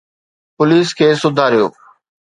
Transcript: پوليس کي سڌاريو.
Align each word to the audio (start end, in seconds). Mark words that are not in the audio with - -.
پوليس 0.55 0.89
کي 0.97 1.07
سڌاريو. 1.21 1.67